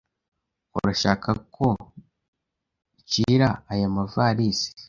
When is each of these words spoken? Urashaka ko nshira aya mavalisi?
Urashaka 0.77 1.29
ko 1.55 1.67
nshira 3.01 3.49
aya 3.71 3.87
mavalisi? 3.95 4.69